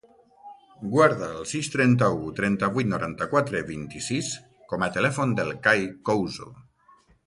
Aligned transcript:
Guarda 0.93 1.27
el 1.39 1.43
sis, 1.51 1.69
trenta-u, 1.75 2.33
trenta-vuit, 2.41 2.91
noranta-quatre, 2.95 3.63
vint-i-sis 3.71 4.35
com 4.73 4.89
a 4.91 4.93
telèfon 5.01 5.41
del 5.43 5.57
Kai 5.69 5.91
Couso. 6.13 6.55